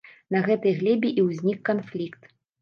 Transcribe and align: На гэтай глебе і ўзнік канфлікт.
На 0.35 0.39
гэтай 0.47 0.73
глебе 0.79 1.11
і 1.19 1.27
ўзнік 1.27 1.61
канфлікт. 1.71 2.21